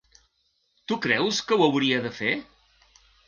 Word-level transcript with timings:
Tu 0.91 0.97
creus 1.03 1.41
que 1.51 1.59
ho 1.59 1.67
hauria 1.67 2.01
de 2.09 2.13
fer? 2.21 2.33